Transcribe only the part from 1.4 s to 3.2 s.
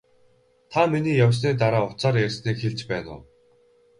дараа утсаар ярьсныг хэлж байна